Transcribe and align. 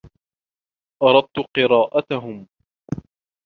أردت 1.03 1.39
قراءتهم. 1.55 2.47